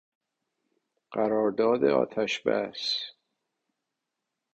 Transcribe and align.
قرارداد 1.11 1.83
آتش 1.83 2.41
بس 2.45 2.97